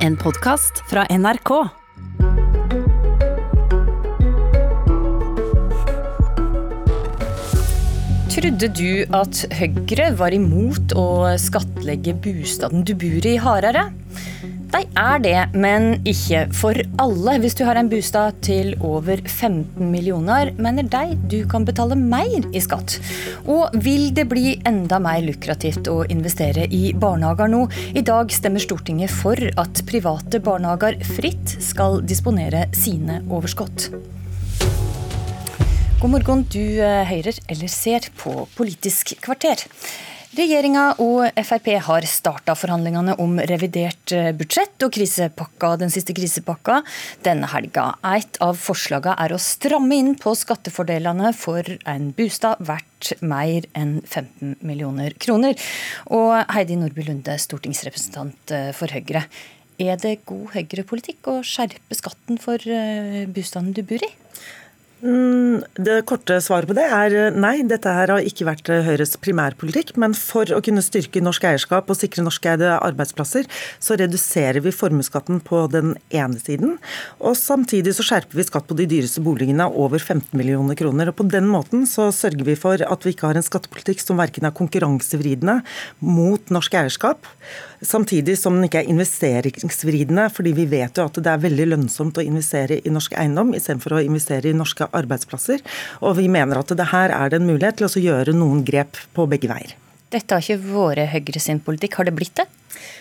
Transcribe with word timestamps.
En 0.00 0.14
podkast 0.16 0.78
fra 0.88 1.02
NRK. 1.12 1.50
Trodde 8.32 8.70
du 8.72 9.02
at 9.12 9.42
Høyre 9.58 10.06
var 10.16 10.32
imot 10.32 10.94
å 10.96 11.04
skattlegge 11.36 12.14
bostaden 12.16 12.86
du 12.88 12.94
bor 12.96 13.28
i 13.28 13.36
hardere? 13.44 13.90
De 14.70 14.84
er 15.00 15.22
det, 15.22 15.38
men 15.58 15.96
ikke 16.06 16.44
for 16.54 16.78
alle. 17.02 17.32
Hvis 17.42 17.56
du 17.58 17.64
har 17.66 17.78
en 17.80 17.88
bostad 17.90 18.36
til 18.46 18.76
over 18.86 19.18
15 19.18 19.82
millioner, 19.90 20.52
mener 20.62 20.86
de 20.86 21.16
du 21.32 21.40
kan 21.50 21.66
betale 21.66 21.96
mer 21.98 22.46
i 22.54 22.62
skatt. 22.62 23.00
Og 23.50 23.74
vil 23.82 24.12
det 24.14 24.28
bli 24.30 24.54
enda 24.68 25.00
mer 25.02 25.24
lukrativt 25.26 25.90
å 25.90 26.04
investere 26.06 26.68
i 26.70 26.92
barnehager 26.94 27.50
nå? 27.50 27.64
I 27.98 28.04
dag 28.06 28.30
stemmer 28.30 28.62
Stortinget 28.62 29.10
for 29.10 29.34
at 29.34 29.82
private 29.90 30.38
barnehager 30.44 31.00
fritt 31.16 31.56
skal 31.58 31.98
disponere 32.06 32.68
sine 32.76 33.24
overskudd. 33.26 33.88
God 36.00 36.14
morgen, 36.14 36.46
du 36.48 36.62
eh, 36.80 37.02
hører 37.10 37.42
eller 37.50 37.68
ser 37.68 38.06
på 38.22 38.46
Politisk 38.54 39.18
kvarter. 39.20 39.66
Regjeringa 40.30 40.84
og 41.02 41.24
Frp 41.42 41.72
har 41.82 42.04
starta 42.06 42.54
forhandlingene 42.54 43.16
om 43.18 43.32
revidert 43.50 44.12
eh, 44.14 44.28
budsjett 44.30 44.84
og 44.86 44.92
krisepakka, 44.94 45.72
den 45.80 45.90
siste 45.90 46.14
krisepakka 46.14 46.76
denne 47.26 47.48
helga. 47.50 47.88
Et 48.06 48.38
av 48.46 48.54
forslagene 48.54 49.16
er 49.18 49.34
å 49.34 49.40
stramme 49.42 49.98
inn 49.98 50.12
på 50.20 50.36
skattefordelene 50.38 51.32
for 51.34 51.66
en 51.82 52.12
bostad 52.14 52.62
verdt 52.62 53.16
mer 53.26 53.66
enn 53.74 53.96
15 54.04 54.60
millioner 54.62 55.18
kroner. 55.18 55.58
Og 56.14 56.36
Heidi 56.54 56.78
Nordby 56.78 57.08
Lunde, 57.08 57.34
stortingsrepresentant 57.34 58.54
eh, 58.54 58.70
for 58.76 58.94
Høyre. 58.94 59.26
Er 59.82 59.98
det 59.98 60.20
god 60.30 60.52
høyrepolitikk 60.54 61.26
å 61.32 61.40
skjerpe 61.42 61.96
skatten 61.98 62.38
for 62.38 62.62
bostaden 63.34 63.72
du 63.74 63.80
bor 63.82 64.04
i? 64.04 64.14
Mm, 65.00 65.62
det 65.80 66.02
korte 66.04 66.36
svaret 66.44 66.68
på 66.68 66.74
det 66.76 66.84
er 66.92 67.14
eh, 67.16 67.32
nei, 67.32 67.62
dette 67.64 67.88
her 67.88 68.10
har 68.12 68.26
ikke 68.26 68.44
vært 68.44 68.68
eh, 68.68 68.82
Høyres 68.84 69.14
primærpolitikk. 69.24 69.94
Men 70.00 70.12
for 70.16 70.50
å 70.52 70.60
kunne 70.64 70.84
styrke 70.84 71.22
norsk 71.24 71.46
eierskap 71.48 71.88
og 71.88 71.96
sikre 71.96 72.24
norskeide 72.26 72.74
arbeidsplasser, 72.76 73.48
så 73.80 73.96
reduserer 73.96 74.60
vi 74.60 74.74
formuesskatten 74.76 75.40
på 75.46 75.62
den 75.72 75.94
ene 76.12 76.36
siden. 76.42 76.76
Og 77.16 77.38
samtidig 77.40 77.94
så 77.96 78.04
skjerper 78.04 78.36
vi 78.36 78.44
skatt 78.44 78.68
på 78.68 78.76
de 78.76 78.88
dyreste 78.90 79.24
boligene 79.24 79.70
over 79.70 80.02
15 80.02 80.36
millioner 80.36 80.76
kroner. 80.76 81.08
Og 81.08 81.16
på 81.22 81.28
den 81.32 81.48
måten 81.48 81.88
så 81.88 82.10
sørger 82.12 82.44
vi 82.50 82.58
for 82.60 82.84
at 82.84 83.08
vi 83.08 83.14
ikke 83.16 83.30
har 83.30 83.40
en 83.40 83.46
skattepolitikk 83.46 84.04
som 84.04 84.20
verken 84.20 84.50
er 84.50 84.56
konkurransevridende 84.56 85.62
mot 86.04 86.52
norsk 86.52 86.76
eierskap, 86.76 87.24
samtidig 87.80 88.36
som 88.38 88.58
den 88.58 88.68
ikke 88.68 88.82
er 88.82 88.92
investeringsvridende, 88.92 90.28
fordi 90.34 90.52
vi 90.56 90.66
vet 90.68 90.98
jo 90.98 91.06
at 91.08 91.16
det 91.16 91.32
er 91.32 91.42
veldig 91.42 91.68
lønnsomt 91.72 92.20
å 92.20 92.24
investere 92.24 92.80
i 92.84 92.92
norsk 92.92 93.16
eiendom 93.16 93.54
istedenfor 93.56 93.96
å 93.96 94.04
investere 94.04 94.50
i 94.50 94.56
norske 94.56 94.89
arbeidsplasser. 94.96 95.62
Og 96.04 96.16
vi 96.20 96.28
mener 96.32 96.60
at 96.60 96.74
det 96.76 96.90
her 96.92 97.14
er 97.14 97.32
det 97.32 97.40
en 97.40 97.48
mulighet 97.50 97.80
til 97.80 97.88
å 97.88 98.04
gjøre 98.06 98.36
noen 98.36 98.64
grep 98.66 99.00
på 99.16 99.28
begge 99.30 99.50
veier. 99.50 99.76
Dette 100.10 100.34
har 100.34 100.42
ikke 100.42 100.72
vært 100.72 101.12
Høyre 101.12 101.42
sin 101.42 101.60
politikk, 101.62 102.00
har 102.00 102.08
det 102.08 102.16
blitt 102.18 102.34
det? 102.40 102.48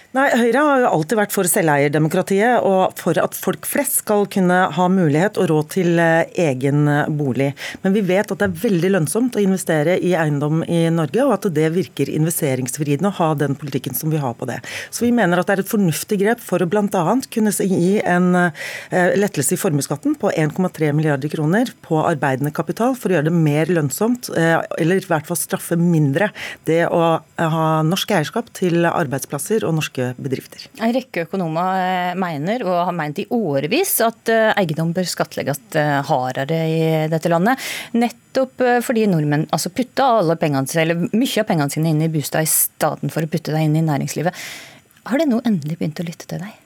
Nei, 0.09 0.25
Høyre 0.33 0.61
har 0.65 0.79
jo 0.81 0.87
alltid 0.89 1.19
vært 1.19 1.33
for 1.35 1.45
selveierdemokratiet 1.45 2.63
og 2.65 2.95
for 2.97 3.13
at 3.21 3.35
folk 3.37 3.67
flest 3.69 3.99
skal 3.99 4.23
kunne 4.33 4.55
ha 4.73 4.85
mulighet 4.89 5.35
og 5.37 5.51
råd 5.51 5.67
til 5.75 5.99
eh, 6.01 6.31
egen 6.49 6.87
eh, 6.89 7.11
bolig. 7.13 7.51
Men 7.83 7.93
vi 7.93 8.01
vet 8.07 8.33
at 8.33 8.41
det 8.41 8.47
er 8.47 8.55
veldig 8.63 8.89
lønnsomt 8.95 9.37
å 9.37 9.43
investere 9.43 9.99
i 10.01 10.15
eiendom 10.17 10.63
i 10.65 10.79
Norge, 10.89 11.27
og 11.27 11.35
at 11.35 11.45
det 11.53 11.67
virker 11.75 12.09
investeringsvridende 12.09 13.11
å 13.11 13.17
ha 13.19 13.27
den 13.37 13.53
politikken 13.59 13.93
som 13.93 14.09
vi 14.09 14.17
har 14.23 14.33
på 14.39 14.47
det. 14.49 14.57
Så 14.89 15.05
vi 15.05 15.11
mener 15.13 15.37
at 15.37 15.51
det 15.51 15.59
er 15.59 15.61
et 15.61 15.69
fornuftig 15.69 16.17
grep 16.23 16.41
for 16.41 16.65
å 16.65 16.69
bl.a. 16.73 17.05
kunne 17.29 17.53
gi 17.53 17.93
en 18.01 18.31
eh, 18.41 19.13
lettelse 19.13 19.59
i 19.59 19.61
formuesskatten 19.61 20.17
på 20.17 20.33
1,3 20.33 20.89
milliarder 20.89 21.29
kroner 21.35 21.69
på 21.85 22.01
arbeidende 22.01 22.49
kapital 22.57 22.97
for 22.97 23.13
å 23.13 23.19
gjøre 23.19 23.29
det 23.29 23.35
mer 23.37 23.69
lønnsomt, 23.77 24.33
eller 24.33 24.97
i 24.97 25.05
hvert 25.05 25.29
fall 25.29 25.37
straffe 25.37 25.77
mindre, 25.77 26.31
det 26.65 26.81
å 26.89 27.19
ha 27.21 27.69
norsk 27.85 28.17
eierskap 28.17 28.49
til 28.57 28.89
arbeidsplasser 28.89 29.69
og 29.69 29.77
norske 29.77 29.98
norske 29.99 30.21
bedrifter. 30.21 30.65
En 30.79 30.93
rekke 30.93 31.25
økonomer 31.27 31.79
eh, 31.79 32.15
mener, 32.19 32.63
og 32.67 32.85
har 32.87 32.95
meint 32.95 33.19
i 33.19 33.27
årevis, 33.29 33.97
at 34.05 34.31
eh, 34.31 34.51
eiendom 34.59 34.93
bør 34.95 35.07
skattlegges 35.07 35.61
eh, 35.75 35.99
hardere 36.07 36.59
i 36.69 36.81
dette 37.11 37.31
landet. 37.31 37.59
Nettopp 37.93 38.61
fordi 38.85 39.07
nordmenn 39.09 39.47
altså 39.51 39.71
putter 39.73 40.21
alle 40.21 40.37
pengene, 40.39 40.67
eller 40.79 41.07
mye 41.11 41.41
av 41.41 41.47
pengene 41.49 41.73
sine 41.73 41.93
inn 41.93 42.03
i 42.05 42.11
bostad 42.11 42.45
i 42.45 42.51
stedet 42.51 43.11
for 43.13 43.25
å 43.25 43.31
putte 43.31 43.53
dem 43.53 43.69
inn 43.69 43.79
i 43.81 43.85
næringslivet. 43.85 44.49
Har 45.09 45.19
det 45.21 45.29
nå 45.29 45.41
endelig 45.47 45.79
begynt 45.79 46.01
å 46.01 46.07
lytte 46.07 46.29
til 46.29 46.43
deg? 46.43 46.58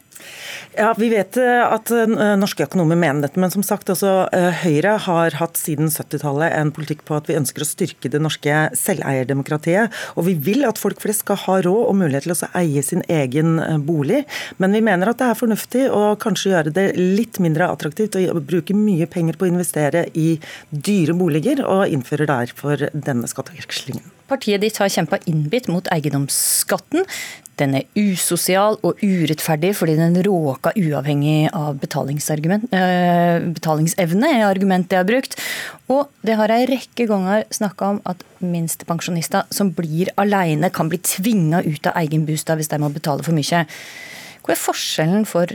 Ja, 0.78 0.94
Vi 0.98 1.10
vet 1.12 1.38
eh, 1.38 1.62
at 1.62 1.92
eh, 1.94 2.10
norske 2.40 2.66
økonomer 2.66 2.98
mener 2.98 3.28
dette, 3.28 3.38
men 3.42 3.52
som 3.54 3.62
sagt, 3.66 3.92
også 3.94 4.12
eh, 4.34 4.64
Høyre 4.64 4.96
har 5.06 5.36
hatt 5.38 5.60
siden 5.60 5.92
70-tallet 5.94 6.56
en 6.58 6.72
politikk 6.74 7.04
på 7.06 7.18
at 7.18 7.30
vi 7.30 7.38
ønsker 7.38 7.62
å 7.62 7.68
styrke 7.68 8.10
det 8.10 8.22
norske 8.24 8.56
selveierdemokratiet. 8.80 9.94
Og 10.18 10.26
vi 10.30 10.34
vil 10.48 10.66
at 10.66 10.82
folk 10.82 11.04
flest 11.04 11.26
skal 11.28 11.38
ha 11.44 11.60
råd 11.68 11.92
og 11.92 12.00
mulighet 12.00 12.26
til 12.26 12.34
å 12.34 12.50
eie 12.58 12.82
sin 12.86 13.06
egen 13.06 13.60
bolig. 13.86 14.24
Men 14.58 14.74
vi 14.74 14.82
mener 14.86 15.12
at 15.12 15.22
det 15.22 15.30
er 15.30 15.40
fornuftig 15.40 15.86
å 15.94 16.16
kanskje 16.22 16.56
gjøre 16.56 16.74
det 16.74 16.88
litt 16.98 17.38
mindre 17.44 17.70
attraktivt 17.70 18.18
å 18.18 18.42
bruke 18.42 18.74
mye 18.78 19.06
penger 19.12 19.38
på 19.38 19.46
å 19.46 19.54
investere 19.54 20.08
i 20.18 20.40
dyre 20.72 21.14
boliger, 21.18 21.62
og 21.70 21.86
innføre 21.94 22.28
derfor 22.30 22.88
denne 22.94 23.30
skattevekslingen. 23.30 24.10
Partiet 24.34 24.64
ditt 24.64 24.80
har 24.82 24.90
kjempa 24.90 25.20
innbitt 25.30 25.68
mot 25.70 25.88
eiendomsskatten. 25.94 27.06
Den 27.62 27.76
er 27.78 27.86
usosial 28.00 28.80
og 28.82 29.02
urettferdig 29.04 29.74
fordi 29.78 29.96
den 30.00 30.16
råker 30.26 30.78
uavhengig 30.80 31.52
av 31.54 31.78
eh, 31.78 33.44
betalingsevne, 33.54 34.30
er 34.30 34.46
argumentet 34.48 34.96
jeg 34.96 35.04
har 35.04 35.10
brukt. 35.10 35.38
Og 35.94 36.10
det 36.26 36.38
har 36.40 36.54
ei 36.54 36.64
rekke 36.70 37.08
ganger 37.10 37.46
snakka 37.54 37.92
om 37.94 38.00
at 38.10 38.24
minstepensjonister 38.42 39.46
som 39.54 39.70
blir 39.76 40.10
alene, 40.18 40.72
kan 40.74 40.90
bli 40.90 41.02
tvinga 41.04 41.62
ut 41.68 41.92
av 41.92 42.00
egen 42.02 42.26
bostad 42.26 42.58
hvis 42.58 42.72
de 42.74 42.82
må 42.82 42.90
betale 42.94 43.26
for 43.26 43.36
mye. 43.38 43.66
Hva 44.44 44.56
er 44.56 44.60
forskjellen 44.60 45.30
for 45.30 45.54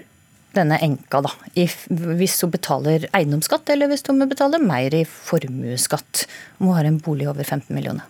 denne 0.58 0.78
enka, 0.84 1.22
da, 1.24 1.32
hvis 1.54 2.38
hun 2.42 2.52
betaler 2.54 3.08
eiendomsskatt, 3.16 3.69
eller 3.72 3.91
hvis 3.91 4.04
hun 4.08 4.26
betaler 4.28 4.62
mer 4.62 4.94
i 4.94 5.04
formuesskatt. 5.08 6.26
Om 6.58 6.70
hun 6.70 6.78
har 6.78 6.88
en 6.88 7.02
bolig 7.02 7.28
over 7.30 7.44
15 7.46 7.74
millioner? 7.74 8.06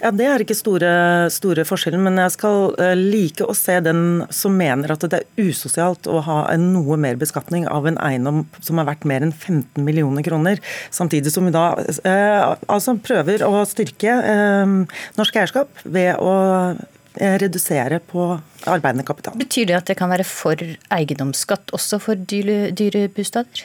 Ja, 0.00 0.10
Det 0.10 0.26
er 0.28 0.42
ikke 0.42 0.56
store, 0.56 0.90
store 1.32 1.64
forskjellen, 1.64 2.02
men 2.04 2.18
jeg 2.20 2.34
skal 2.34 2.74
eh, 2.82 2.94
like 2.98 3.46
å 3.46 3.56
se 3.56 3.78
den 3.84 4.24
som 4.34 4.56
mener 4.58 4.92
at 4.92 5.06
det 5.08 5.22
er 5.22 5.48
usosialt 5.48 6.08
å 6.10 6.20
ha 6.26 6.38
en 6.52 6.70
noe 6.74 6.98
mer 7.00 7.16
beskatning 7.20 7.66
av 7.70 7.88
en 7.88 7.98
eiendom 8.02 8.44
som 8.60 8.80
er 8.80 8.88
verdt 8.90 9.06
mer 9.08 9.24
enn 9.24 9.32
15 9.32 9.80
millioner 9.84 10.26
kroner, 10.26 10.60
samtidig 10.94 11.32
som 11.32 11.48
vi 11.48 11.54
da 11.54 11.70
eh, 11.80 12.54
altså 12.68 12.98
prøver 13.04 13.46
å 13.46 13.64
styrke 13.68 14.18
eh, 14.20 14.74
norsk 15.18 15.40
eierskap 15.40 15.84
ved 15.84 16.20
å 16.20 16.34
redusere 17.14 18.00
på 18.02 18.34
arbeidende 18.70 19.04
kapital. 19.06 19.36
Betyr 19.38 19.68
det 19.68 19.76
at 19.76 19.90
det 19.90 19.96
kan 19.98 20.10
være 20.10 20.24
for 20.26 20.58
eiendomsskatt 20.94 21.72
også 21.76 22.00
for 22.02 22.18
dyre, 22.18 22.72
dyre 22.76 23.06
bostader? 23.12 23.64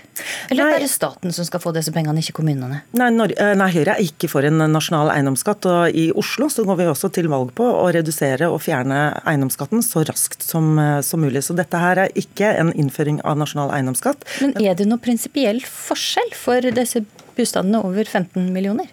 Eller 0.51 0.67
nei, 0.67 0.75
er 0.75 0.83
det 0.83 0.91
staten 0.91 1.33
som 1.35 1.47
skal 1.47 1.61
få 1.63 1.73
disse 1.75 1.93
pengene, 1.95 2.21
ikke 2.21 2.35
kommunene? 2.41 2.81
Nei, 2.99 3.09
eh, 3.31 3.53
nei, 3.57 3.69
Høyre 3.73 3.95
er 3.95 4.03
ikke 4.03 4.29
for 4.31 4.45
en 4.45 4.59
nasjonal 4.73 5.13
eiendomsskatt. 5.13 5.65
og 5.69 5.95
I 5.95 6.09
Oslo 6.11 6.49
så 6.51 6.65
går 6.67 6.81
vi 6.81 6.89
også 6.91 7.11
til 7.15 7.29
valg 7.31 7.53
på 7.57 7.65
å 7.65 7.87
redusere 7.95 8.51
og 8.51 8.61
fjerne 8.65 9.21
eiendomsskatten 9.23 9.83
så 9.85 10.03
raskt 10.07 10.43
som, 10.45 10.77
eh, 10.79 10.99
som 11.01 11.23
mulig. 11.23 11.43
Så 11.43 11.55
dette 11.55 11.77
her 11.79 12.05
er 12.05 12.15
ikke 12.15 12.53
en 12.57 12.73
innføring 12.73 13.21
av 13.23 13.37
nasjonal 13.37 13.71
eiendomsskatt. 13.71 14.27
Men 14.41 14.55
er 14.61 14.75
det 14.75 14.87
noe 14.87 14.99
prinsipiell 14.99 15.61
forskjell 15.63 16.33
for 16.35 16.61
disse 16.61 17.05
bostadene 17.37 17.83
over 17.83 18.03
15 18.03 18.51
millioner? 18.53 18.89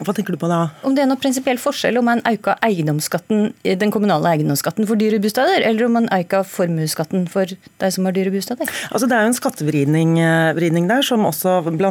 Hva 0.00 0.14
tenker 0.16 0.32
du 0.32 0.40
på 0.40 0.48
da? 0.48 0.70
Om 0.86 0.94
det 0.96 1.02
er 1.02 1.08
noen 1.10 1.20
prinsipiell 1.20 1.58
forskjell 1.60 1.98
om 2.00 2.06
man 2.08 2.22
øker 2.28 2.56
eiendomsskatten, 2.64 3.50
den 3.60 3.90
kommunale 3.92 4.30
eiendomsskatten 4.32 4.86
for 4.88 4.96
dyre 5.00 5.18
bostader, 5.20 5.60
eller 5.68 5.84
om 5.84 5.98
man 5.98 6.06
øker 6.16 6.46
formuesskatten 6.48 7.26
for 7.28 7.50
de 7.52 7.90
som 7.92 8.08
har 8.08 8.16
dyre 8.16 8.32
bostader? 8.32 8.70
Altså 8.88 9.10
Det 9.10 9.16
er 9.16 9.26
jo 9.26 9.30
en 9.32 9.36
skattevridning 9.36 10.14
eh, 10.24 10.78
der, 10.88 11.04
som 11.04 11.26
også 11.28 11.58
bl.a. 11.68 11.90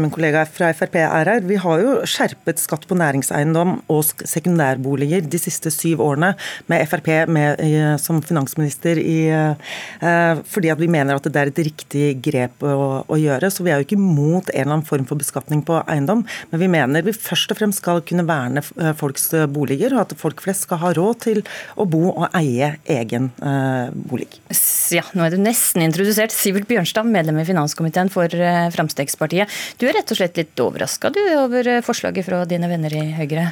min 0.00 0.14
kollega 0.14 0.46
fra 0.48 0.70
Frp 0.72 0.96
er 1.02 1.30
her. 1.34 1.44
Vi 1.44 1.58
har 1.60 1.82
jo 1.82 1.98
skjerpet 2.08 2.62
skatt 2.62 2.88
på 2.88 2.96
næringseiendom 2.96 3.76
og 3.92 4.24
sekundærboliger 4.24 5.28
de 5.28 5.42
siste 5.42 5.72
syv 5.74 6.00
årene, 6.00 6.32
med 6.72 6.88
Frp 6.88 7.12
med, 7.28 7.60
som 8.00 8.22
finansminister 8.24 8.96
i, 9.02 9.28
eh, 9.28 10.40
fordi 10.48 10.72
at 10.72 10.80
vi 10.80 10.88
mener 10.88 11.20
at 11.20 11.28
det 11.28 11.42
er 11.42 11.52
et 11.52 11.62
riktig 11.68 12.08
grep 12.24 12.64
å, 12.64 13.04
å 13.04 13.20
gjøre. 13.20 13.52
Så 13.52 13.66
vi 13.66 13.74
er 13.74 13.82
jo 13.82 13.88
ikke 13.88 14.00
imot 14.00 14.48
en 14.48 14.62
eller 14.64 14.78
annen 14.78 14.88
form 14.88 15.04
for 15.04 15.20
beskatning 15.20 15.60
på 15.66 15.82
eiendom, 15.84 16.24
men 16.48 16.64
vi 16.64 16.72
mener 16.72 17.04
vi 17.04 17.12
først 17.12 17.33
først 17.34 17.52
og 17.52 17.58
fremst 17.58 17.82
skal 17.82 18.02
kunne 18.06 18.24
verne 18.28 18.62
eh, 18.78 18.92
folks 18.96 19.28
eh, 19.34 19.48
boliger, 19.50 19.94
og 19.96 20.04
at 20.06 20.16
folk 20.18 20.42
flest 20.44 20.68
skal 20.68 20.80
ha 20.84 20.92
råd 20.96 21.20
til 21.26 21.42
å 21.76 21.86
bo 21.90 22.06
og 22.12 22.28
eie 22.38 22.74
egen 22.90 23.30
uh, 23.42 23.90
bolig. 24.08 24.28
Ja, 24.94 25.02
nå 25.16 25.26
er 25.26 25.34
du 25.34 25.40
nesten 25.42 25.82
introdusert. 25.84 26.34
Sivert 26.34 26.68
Bjørnstad, 26.70 27.08
medlem 27.10 27.40
i 27.42 27.46
finanskomiteen 27.48 28.12
for 28.12 28.30
Fremskrittspartiet. 28.74 29.50
Du 29.80 29.86
er 29.88 29.96
rett 29.98 30.12
og 30.12 30.18
slett 30.18 30.38
litt 30.38 30.62
overraska 30.62 31.10
over 31.40 31.68
forslaget 31.84 32.26
fra 32.28 32.44
dine 32.48 32.70
venner 32.70 32.94
i 32.94 33.06
Høyre? 33.18 33.50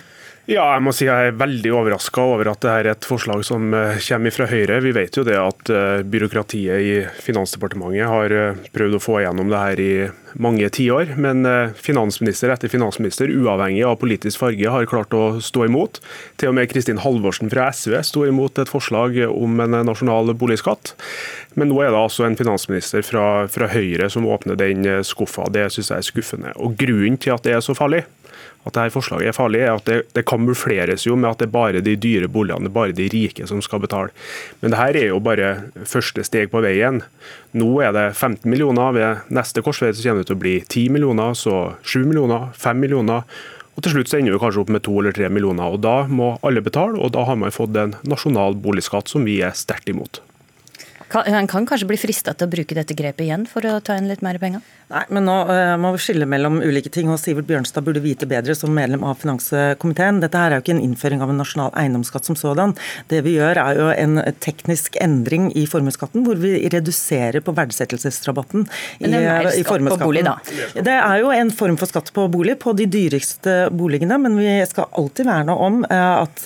Ja, 0.51 0.65
jeg 0.75 0.83
må 0.83 0.91
si 0.91 1.05
jeg 1.07 1.29
er 1.29 1.37
veldig 1.39 1.71
overraska 1.79 2.23
over 2.33 2.49
at 2.51 2.65
det 2.65 2.71
er 2.73 2.87
et 2.91 3.07
forslag 3.07 3.45
som 3.47 3.69
eh, 3.79 4.01
kommer 4.03 4.35
fra 4.35 4.49
Høyre. 4.51 4.81
Vi 4.83 4.91
vet 4.97 5.15
jo 5.15 5.23
det 5.23 5.37
at 5.39 5.71
eh, 5.71 6.01
byråkratiet 6.03 6.83
i 6.83 6.97
Finansdepartementet 7.23 8.09
har 8.11 8.35
eh, 8.35 8.59
prøvd 8.75 8.97
å 8.99 9.01
få 9.05 9.21
igjennom 9.21 9.53
det 9.53 9.61
her 9.61 9.83
i 9.85 9.93
mange 10.43 10.67
tiår. 10.75 11.13
Men 11.15 11.47
finansminister 11.79 12.51
etter 12.51 12.73
finansminister, 12.73 13.31
uavhengig 13.31 13.85
av 13.87 14.01
politisk 14.01 14.41
farge, 14.43 14.73
har 14.75 14.89
klart 14.91 15.15
å 15.15 15.37
stå 15.45 15.69
imot. 15.69 16.01
Til 16.41 16.51
og 16.51 16.57
med 16.59 16.73
Kristin 16.73 17.03
Halvorsen 17.05 17.53
fra 17.53 17.69
SV 17.71 18.01
sto 18.09 18.25
imot 18.27 18.59
et 18.59 18.73
forslag 18.73 19.21
om 19.29 19.63
en 19.63 19.77
nasjonal 19.87 20.33
boligskatt. 20.41 20.97
Men 21.55 21.71
nå 21.71 21.85
er 21.85 21.93
det 21.93 22.01
altså 22.01 22.27
en 22.27 22.39
finansminister 22.41 23.05
fra, 23.07 23.45
fra 23.53 23.71
Høyre 23.71 24.09
som 24.11 24.27
åpner 24.27 24.59
den 24.59 24.89
skuffa. 25.07 25.47
Det 25.53 25.69
syns 25.77 25.93
jeg 25.93 26.01
er 26.01 26.09
skuffende. 26.09 26.57
Og 26.57 26.75
Grunnen 26.81 27.21
til 27.21 27.37
at 27.37 27.45
det 27.45 27.55
er 27.59 27.63
så 27.63 27.77
farlig, 27.77 28.07
at 28.63 28.77
dette 28.77 28.95
forslaget 28.95 29.33
er 29.33 29.37
farlig, 29.37 29.63
er 29.65 29.73
at 29.75 29.89
det, 29.89 29.99
det 30.15 30.25
kamufleres 30.29 31.07
jo 31.07 31.17
med 31.19 31.33
at 31.33 31.41
det 31.43 31.49
er 31.49 31.55
bare 31.55 31.83
de 31.83 31.97
dyre 31.99 32.29
boligene, 32.31 32.69
det 32.69 32.71
er 32.71 32.77
bare 32.77 32.97
de 32.97 33.09
rike 33.11 33.47
som 33.51 33.63
skal 33.65 33.83
betale. 33.83 34.15
Men 34.61 34.75
dette 34.75 35.03
er 35.03 35.09
jo 35.11 35.19
bare 35.25 35.49
første 35.89 36.23
steg 36.27 36.53
på 36.53 36.63
veien. 36.63 37.03
Nå 37.59 37.73
er 37.83 37.95
det 37.97 38.07
15 38.15 38.47
millioner. 38.49 38.95
Ved 38.95 39.35
neste 39.35 39.65
korsvei 39.65 39.91
så 39.93 40.07
kommer 40.07 40.23
det 40.23 40.31
til 40.31 40.39
å 40.39 40.45
bli 40.45 40.55
10 40.63 40.95
millioner, 40.95 41.35
så 41.39 41.75
7 41.83 42.05
millioner, 42.07 42.53
5 42.55 42.81
millioner. 42.81 43.27
Og 43.73 43.85
Til 43.85 43.97
slutt 43.97 44.11
så 44.11 44.19
ender 44.19 44.35
vi 44.35 44.43
kanskje 44.43 44.63
opp 44.63 44.73
med 44.73 44.85
2 44.85 44.99
eller 45.01 45.17
3 45.17 45.31
millioner. 45.33 45.73
og 45.73 45.81
Da 45.81 46.07
må 46.07 46.37
alle 46.45 46.63
betale, 46.63 46.99
og 47.01 47.13
da 47.17 47.25
har 47.25 47.37
man 47.41 47.55
fått 47.55 47.77
en 47.77 47.97
nasjonal 48.05 48.55
boligskatt 48.55 49.09
som 49.09 49.25
vi 49.25 49.41
er 49.43 49.57
sterkt 49.57 49.89
imot. 49.89 50.21
Han 51.13 51.47
kan 51.47 51.67
kanskje 51.69 51.89
bli 51.91 51.99
frista 52.01 52.33
til 52.33 52.49
å 52.49 52.53
bruke 52.53 52.77
dette 52.77 52.97
grepet 52.97 53.27
igjen 53.27 53.45
for 53.49 53.67
å 53.69 53.79
ta 53.85 53.99
inn 54.01 54.09
litt 54.09 54.23
mer 54.25 54.39
penger? 54.41 54.63
Nei, 54.93 55.03
men 55.17 55.25
nå 55.25 55.35
uh, 55.49 55.75
må 55.81 55.93
vi 55.95 56.01
skille 56.05 56.27
mellom 56.29 56.59
ulike 56.61 56.91
ting, 56.93 57.09
og 57.13 57.21
Sivert 57.21 57.47
Bjørnstad 57.49 57.85
burde 57.85 58.03
vite 58.05 58.29
bedre 58.29 58.53
som 58.57 58.73
medlem 58.77 59.05
av 59.09 59.21
finanskomiteen. 59.23 60.21
Dette 60.21 60.41
her 60.41 60.53
er 60.53 60.61
jo 60.61 60.65
ikke 60.65 60.75
en 60.75 60.83
innføring 60.85 61.25
av 61.25 61.33
en 61.33 61.41
nasjonal 61.41 61.73
eiendomsskatt 61.81 62.29
som 62.29 62.37
sådan. 62.37 62.75
Det 63.09 63.23
vi 63.25 63.35
gjør 63.39 63.61
er 63.63 63.81
jo 63.81 63.89
en 63.93 64.21
teknisk 64.45 64.99
endring 65.01 65.51
i 65.57 65.65
formuesskatten, 65.69 66.25
hvor 66.27 66.41
vi 66.41 66.55
reduserer 66.73 67.45
på 67.45 67.55
verdsettelsesrabatten 67.57 68.67
i, 69.01 69.13
i 69.13 69.65
formuesskatten. 69.69 70.85
Det 70.85 70.97
er 70.99 71.23
jo 71.23 71.33
en 71.33 71.53
form 71.57 71.81
for 71.81 71.93
skatt 71.93 72.13
på 72.13 72.27
bolig, 72.33 72.59
på 72.61 72.77
de 72.77 72.89
dyreste 72.93 73.57
boligene, 73.73 74.21
men 74.21 74.37
vi 74.41 74.59
skal 74.69 74.91
alltid 75.01 75.29
verne 75.29 75.57
om 75.57 75.83
uh, 75.89 76.25
at 76.25 76.45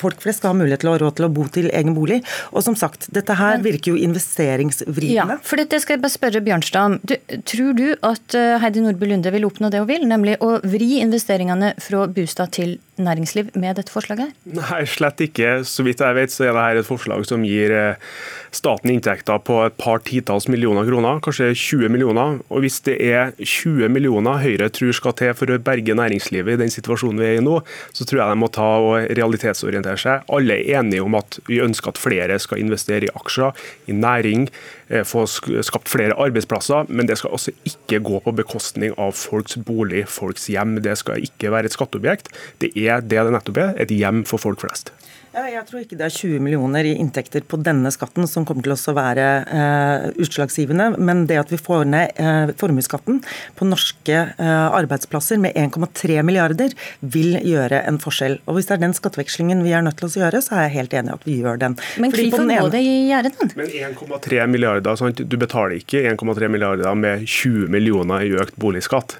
folk 0.00 0.20
flest 0.24 0.40
skal 0.40 0.54
ha 0.54 0.60
mulighet 0.62 0.84
til 0.84 0.92
å 0.92 0.96
ha 0.96 1.02
råd 1.04 1.18
til 1.18 1.28
å 1.28 1.32
bo 1.32 1.44
til 1.52 1.68
egen 1.72 1.96
bolig. 1.96 2.22
Og 2.52 2.64
som 2.64 2.76
sagt, 2.78 3.10
dette 3.12 3.36
her 3.36 3.60
virker 3.64 3.92
jo 3.92 4.01
investeringsvridende. 4.04 5.38
Ja, 5.38 5.40
for 5.46 5.60
dette 5.60 5.80
skal 5.82 5.96
jeg 5.96 6.04
bare 6.04 6.14
spørre 6.14 6.44
Bjørnstad 6.44 6.88
om. 6.90 6.98
Du, 7.06 7.16
tror 7.48 7.76
du 7.78 7.86
at 8.06 8.38
eh, 8.38 8.58
Heidi 8.62 8.84
Nordby 8.84 9.08
Lunde 9.10 9.32
vil 9.34 9.46
oppnå 9.48 9.72
det 9.72 9.82
hun 9.82 9.90
vil, 9.90 10.06
nemlig 10.08 10.38
å 10.44 10.56
vri 10.66 10.98
investeringene 11.02 11.74
fra 11.82 12.06
bostad 12.12 12.54
til 12.58 12.78
næringsliv 13.00 13.50
med 13.58 13.78
dette 13.78 13.92
forslaget? 13.92 14.34
Nei, 14.52 14.82
slett 14.90 15.22
ikke. 15.24 15.62
Så 15.68 15.84
vidt 15.86 16.02
jeg 16.04 16.16
vet, 16.18 16.32
så 16.32 16.48
er 16.48 16.56
dette 16.56 16.82
et 16.82 16.88
forslag 16.88 17.24
som 17.28 17.44
gir 17.46 17.72
eh, 17.72 18.12
staten 18.52 18.92
inntekter 18.92 19.40
på 19.46 19.58
et 19.66 19.76
par 19.80 20.02
titalls 20.04 20.48
millioner 20.52 20.86
kroner, 20.88 21.20
kanskje 21.24 21.52
20 21.56 21.92
millioner. 21.92 22.38
Og 22.52 22.64
hvis 22.64 22.80
det 22.86 22.98
er 23.00 23.32
20 23.38 23.88
millioner 23.92 24.40
Høyre 24.42 24.68
tror 24.74 24.92
skal 24.96 25.16
til 25.18 25.32
for 25.38 25.52
å 25.52 25.60
berge 25.62 25.96
næringslivet 25.96 26.56
i 26.56 26.62
den 26.64 26.72
situasjonen 26.72 27.20
vi 27.22 27.30
er 27.30 27.40
i 27.40 27.44
nå, 27.44 27.60
så 27.96 28.06
tror 28.06 28.22
jeg 28.22 28.34
de 28.34 28.40
må 28.42 28.50
ta 28.52 28.68
og 28.82 29.08
realitetsorientere 29.16 30.00
seg. 30.00 30.26
Alle 30.32 30.58
er 30.60 30.82
enige 30.82 31.04
om 31.06 31.16
at 31.18 31.40
vi 31.48 31.62
ønsker 31.64 31.94
at 31.94 32.00
flere 32.00 32.38
skal 32.42 32.60
investere 32.62 33.08
i 33.08 33.14
aksjer, 33.16 33.56
næring, 33.92 34.48
eh, 34.88 35.04
få 35.04 35.26
skapt 35.26 35.88
flere 35.88 36.16
arbeidsplasser, 36.16 36.88
men 36.88 37.08
det 37.08 37.18
skal 37.18 37.32
altså 37.32 37.52
ikke 37.64 38.02
gå 38.04 38.20
på 38.24 38.36
bekostning 38.42 38.94
av 38.98 39.12
folks 39.12 39.56
bolig, 39.56 40.06
folks 40.08 40.46
hjem. 40.46 40.80
Det 40.82 40.98
skal 40.98 41.22
ikke 41.22 41.52
være 41.52 41.70
et 41.70 41.76
skatteobjekt. 41.76 42.32
Det 42.60 42.72
er 42.76 43.00
det 43.00 43.22
det 43.22 43.32
nettopp 43.32 43.58
er, 43.58 43.74
et 43.80 43.90
hjem 43.90 44.24
for 44.24 44.38
folk 44.38 44.60
flest. 44.60 44.92
Ja, 45.32 45.46
jeg 45.48 45.64
tror 45.64 45.80
ikke 45.80 45.96
det 45.96 46.04
er 46.04 46.12
20 46.12 46.42
millioner 46.44 46.84
i 46.84 46.90
inntekter 47.00 47.44
på 47.48 47.56
denne 47.64 47.88
skatten 47.94 48.26
som 48.28 48.44
kommer 48.44 48.66
til 48.66 48.74
å 48.74 48.94
være 48.98 49.28
eh, 49.48 50.02
utslagsgivende. 50.20 50.90
Men 51.00 51.24
det 51.30 51.38
at 51.40 51.52
vi 51.54 51.56
får 51.56 51.86
ned 51.88 52.20
eh, 52.20 52.52
formuesskatten 52.60 53.22
på 53.56 53.68
norske 53.68 54.18
eh, 54.28 54.66
arbeidsplasser 54.76 55.40
med 55.40 55.56
1,3 55.56 56.20
milliarder, 56.28 56.76
vil 57.00 57.38
gjøre 57.48 57.80
en 57.88 58.00
forskjell. 58.02 58.42
Og 58.44 58.58
Hvis 58.58 58.68
det 58.68 58.76
er 58.76 58.84
den 58.84 58.96
skattevekslingen 58.98 59.64
vi 59.64 59.72
er 59.72 59.86
nødt 59.86 60.02
til 60.02 60.10
å 60.10 60.26
gjøre, 60.26 60.44
så 60.44 60.58
er 60.58 60.66
jeg 60.66 60.76
helt 60.76 61.00
enig 61.00 61.14
i 61.14 61.16
at 61.16 61.26
vi 61.30 61.40
gjør 61.40 61.64
den. 61.64 61.80
Men 62.04 62.12
hvorfor 62.18 62.48
må 62.52 62.68
det 62.76 62.84
gjøre 62.84 63.32
den? 63.32 63.56
Men 63.56 63.74
1,3 63.96 64.46
milliarder, 64.52 65.00
sant? 65.00 65.24
Du 65.24 65.40
betaler 65.40 65.80
ikke 65.80 66.04
1,3 66.12 66.52
milliarder 66.52 66.92
med 67.08 67.24
20 67.24 67.72
millioner 67.72 68.28
i 68.28 68.36
økt 68.36 68.60
boligskatt. 68.60 69.16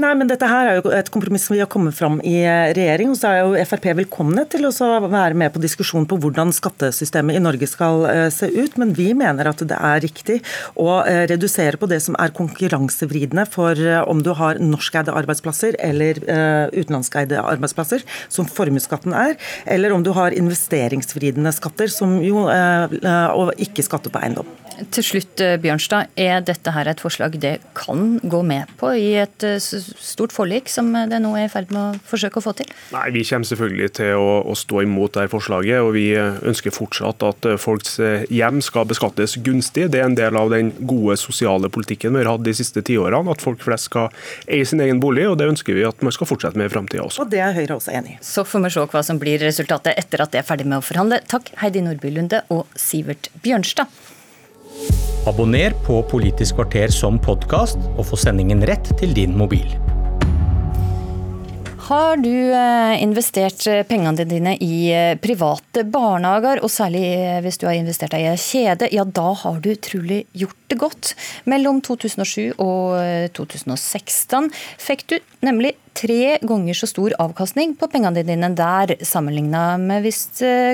Nei, 0.00 0.14
men 0.16 0.30
dette 0.30 0.48
her 0.48 0.68
er 0.68 0.78
jo 0.78 0.92
et 0.96 1.08
kompromiss 1.12 1.42
som 1.44 1.52
vi 1.52 1.60
har 1.60 1.68
kommet 1.68 1.92
fram 1.96 2.20
i 2.24 2.38
eh, 2.40 2.70
regjering. 2.76 3.10
og 3.12 3.18
så 3.18 3.28
er 3.28 3.40
jo 3.42 3.64
Frp 3.68 3.90
velkomne 3.98 4.46
til 4.48 4.64
å 4.64 4.72
være 5.04 5.36
med 5.36 5.52
på 5.52 5.60
diskusjon 5.60 6.06
på 6.08 6.16
hvordan 6.22 6.54
skattesystemet 6.56 7.36
i 7.36 7.42
Norge 7.42 7.68
skal 7.68 8.06
eh, 8.08 8.28
se 8.32 8.48
ut. 8.48 8.78
Men 8.80 8.94
vi 8.96 9.10
mener 9.18 9.50
at 9.50 9.60
det 9.60 9.76
er 9.76 10.00
riktig 10.00 10.38
å 10.80 11.02
eh, 11.02 11.26
redusere 11.28 11.76
på 11.80 11.90
det 11.90 12.00
som 12.06 12.16
er 12.22 12.32
konkurransevridende 12.36 13.44
for 13.50 13.76
om 14.08 14.22
du 14.24 14.32
har 14.38 14.62
norskeide 14.62 15.12
arbeidsplasser 15.16 15.76
eller 15.82 16.20
utenlandskeide 16.20 17.40
arbeidsplasser, 17.40 18.04
som 18.32 18.48
formuesskatten 18.48 19.14
er, 19.16 19.36
eller 19.68 19.92
om 19.94 20.04
du 20.06 20.12
har 20.16 20.36
investeringsvridende 20.36 21.52
skatter, 21.56 21.92
som 21.92 22.18
jo 22.24 22.46
og 22.46 23.52
ikke 23.60 23.84
skatter 23.84 24.12
på 24.12 24.22
eiendom. 24.22 24.48
Til 24.94 25.04
slutt, 25.04 25.42
Bjørnstad, 25.62 26.10
er 26.20 26.40
dette 26.44 26.72
her 26.74 26.88
et 26.90 27.02
forslag 27.02 27.36
det 27.40 27.58
kan 27.76 28.18
gå 28.22 28.40
med 28.46 28.70
på 28.80 28.92
i 28.96 29.12
et 29.20 29.44
stort 29.60 30.32
forlik 30.34 30.70
som 30.72 30.92
det 31.10 31.20
nå 31.22 31.32
er 31.38 31.48
i 31.48 31.52
ferd 31.52 31.72
med 31.74 31.80
å 31.80 32.00
forsøke 32.10 32.40
å 32.40 32.44
få 32.44 32.54
til? 32.60 32.70
Nei, 32.94 33.06
Vi 33.14 33.24
kommer 33.28 33.48
selvfølgelig 33.48 33.90
til 34.00 34.16
å, 34.20 34.40
å 34.48 34.56
stå 34.56 34.84
imot 34.86 35.18
det 35.18 35.28
forslaget. 35.32 35.82
og 35.84 35.92
Vi 35.96 36.06
ønsker 36.16 36.74
fortsatt 36.74 37.24
at 37.26 37.48
folks 37.60 37.98
hjem 38.32 38.62
skal 38.64 38.88
beskattes 38.90 39.36
gunstig. 39.44 39.88
Det 39.92 40.00
er 40.00 40.08
en 40.08 40.18
del 40.18 40.38
av 40.38 40.50
den 40.52 40.72
gode 40.80 41.18
sosiale 41.20 41.70
politikken 41.72 42.14
vi 42.16 42.24
har 42.24 42.32
hatt 42.32 42.46
de 42.46 42.54
siste 42.56 42.82
tiårene. 42.86 43.30
At 43.30 43.44
folk 43.44 43.62
flest 43.64 43.90
skal 43.90 44.08
eie 44.50 44.66
sin 44.66 44.82
egen 44.84 45.00
bolig, 45.02 45.26
og 45.30 45.38
det 45.40 45.50
ønsker 45.50 45.76
vi 45.76 45.86
at 45.88 46.04
man 46.04 46.14
skal 46.14 46.30
fortsette 46.30 46.58
med 46.60 46.70
i 46.70 46.74
framtida 46.74 47.04
også. 47.06 47.24
Og 47.24 47.32
Det 47.32 47.42
er 47.44 47.56
Høyre 47.56 47.76
også 47.78 47.94
enig 47.96 48.16
i. 48.16 48.20
Så 48.24 48.46
får 48.46 48.64
vi 48.66 48.72
se 48.76 48.86
hva 48.94 49.04
som 49.06 49.20
blir 49.20 49.42
resultatet 49.42 49.98
etter 50.00 50.24
at 50.24 50.32
det 50.34 50.42
er 50.42 50.48
ferdig 50.48 50.68
med 50.70 50.80
å 50.80 50.86
forhandle. 50.86 51.20
Takk 51.30 51.52
Heidi 51.62 51.84
Nordby 51.84 52.14
Lunde 52.14 52.44
og 52.54 52.66
Sivert 52.78 53.30
Bjørnstad. 53.44 53.90
Abonner 55.28 55.74
på 55.86 56.00
Politisk 56.10 56.56
kvarter 56.60 56.92
som 56.94 57.20
podkast, 57.20 57.78
og 57.96 58.06
få 58.08 58.18
sendingen 58.20 58.64
rett 58.68 58.92
til 59.00 59.12
din 59.16 59.36
mobil. 59.36 59.68
Har 61.90 62.20
du 62.22 62.52
eh, 62.54 63.02
investert 63.02 63.64
eh, 63.66 63.80
pengene 63.82 64.22
dine 64.22 64.52
i 64.62 64.92
eh, 64.94 65.16
private 65.18 65.82
barnehager, 65.90 66.60
og 66.62 66.70
særlig 66.70 67.02
hvis 67.42 67.58
du 67.58 67.64
har 67.66 67.74
investert 67.74 68.14
deg 68.14 68.28
i 68.28 68.36
kjede, 68.38 68.86
ja 68.94 69.02
da 69.02 69.32
har 69.40 69.58
du 69.58 69.72
trolig 69.74 70.20
gjort 70.30 70.58
det 70.70 70.78
godt. 70.78 71.10
Mellom 71.50 71.80
2007 71.82 72.60
og 72.62 72.94
2016 73.34 74.52
fikk 74.78 75.02
du 75.10 75.16
nemlig 75.42 75.72
tre 75.98 76.36
ganger 76.46 76.78
så 76.78 76.86
stor 76.86 77.16
avkastning 77.18 77.72
på 77.74 77.88
pengene 77.90 78.22
dine 78.22 78.52
der, 78.54 78.94
sammenligna 79.02 79.74
med 79.82 80.06
hvis, 80.06 80.20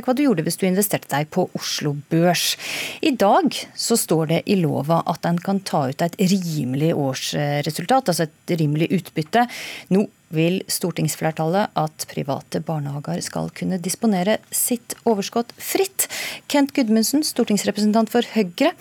hva 0.04 0.12
du 0.12 0.20
gjorde 0.26 0.44
hvis 0.44 0.60
du 0.60 0.66
investerte 0.68 1.08
deg 1.14 1.30
på 1.32 1.46
Oslo 1.56 1.94
Børs. 2.12 2.58
I 3.00 3.14
dag 3.16 3.56
så 3.72 3.96
står 3.96 4.28
det 4.34 4.42
i 4.52 4.58
lova 4.60 5.00
at 5.08 5.24
en 5.24 5.40
kan 5.40 5.64
ta 5.64 5.86
ut 5.88 6.04
et 6.04 6.20
rimelig 6.20 6.92
årsresultat, 6.92 8.12
altså 8.12 8.28
et 8.28 8.56
rimelig 8.60 8.92
utbytte. 9.00 9.48
Nå 9.96 10.04
vil 10.34 10.58
stortingsflertallet 10.70 11.76
at 11.78 12.06
private 12.10 12.60
barnehager 12.66 13.22
skal 13.24 13.52
kunne 13.56 13.78
disponere 13.82 14.38
sitt 14.50 14.96
overskudd 15.06 15.52
fritt. 15.60 16.08
Kent 16.50 16.74
Gudmundsen, 16.76 17.24
stortingsrepresentant 17.26 18.10
for 18.12 18.26
Høyre. 18.34 18.74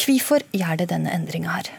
Hvorfor 0.00 0.44
gjør 0.56 0.80
det 0.80 0.90
denne 0.94 1.12
endringa 1.12 1.58
her? 1.58 1.72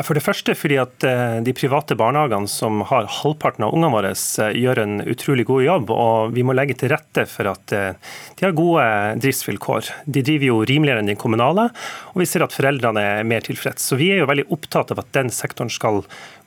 For 0.00 0.16
det 0.16 0.22
første 0.24 0.54
fordi 0.56 0.78
at 0.80 1.04
eh, 1.04 1.38
de 1.44 1.52
private 1.52 1.96
barnehagene 2.00 2.48
som 2.48 2.80
har 2.88 3.10
halvparten 3.20 3.66
av 3.66 3.74
ungene 3.76 3.92
våre, 3.92 4.12
eh, 4.14 4.54
gjør 4.56 4.80
en 4.80 5.02
utrolig 5.04 5.44
god 5.50 5.64
jobb. 5.66 5.92
Og 5.92 6.32
vi 6.32 6.44
må 6.46 6.54
legge 6.56 6.78
til 6.80 6.94
rette 6.94 7.26
for 7.28 7.50
at 7.50 7.74
eh, 7.76 8.14
de 8.38 8.46
har 8.46 8.56
gode 8.56 8.86
driftsvilkår. 9.20 9.90
De 10.08 10.24
driver 10.24 10.48
jo 10.48 10.60
rimeligere 10.68 11.04
enn 11.04 11.12
de 11.12 11.18
kommunale, 11.20 11.68
og 12.14 12.22
vi 12.22 12.28
ser 12.30 12.46
at 12.46 12.56
foreldrene 12.56 13.04
er 13.18 13.28
mer 13.28 13.44
tilfreds. 13.44 13.84
Så 13.84 14.00
vi 14.00 14.08
er 14.14 14.22
jo 14.22 14.30
veldig 14.32 14.48
opptatt 14.56 14.94
av 14.94 15.04
at 15.04 15.12
den 15.18 15.28
sektoren 15.34 15.72
skal 15.72 16.00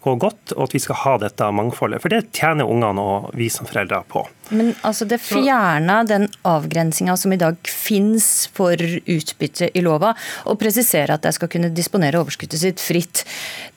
gå 0.06 0.14
godt, 0.22 0.54
og 0.54 0.68
at 0.68 0.76
vi 0.76 0.82
skal 0.84 1.00
ha 1.02 1.16
dette 1.24 1.50
mangfoldet. 1.58 2.02
For 2.04 2.14
det 2.14 2.28
tjener 2.36 2.70
ungene 2.70 3.02
og 3.02 3.32
vi 3.38 3.50
som 3.52 3.68
foreldre 3.70 4.04
på. 4.12 4.26
Men 4.54 4.76
altså 4.86 5.08
det 5.10 5.18
fjerna 5.26 6.04
den 6.06 6.28
avgrensinga 6.46 7.16
som 7.18 7.34
i 7.34 7.40
dag 7.42 7.58
finnes 7.66 8.28
for 8.54 8.78
utbytte 8.78 9.72
i 9.74 9.82
lova, 9.86 10.14
og 10.46 10.60
presiserer 10.62 11.16
at 11.16 11.26
de 11.26 11.34
skal 11.34 11.50
kunne 11.52 11.74
disponere 11.74 12.22
overskuddet 12.22 12.62
sitt 12.62 12.84
fritt. 12.84 13.24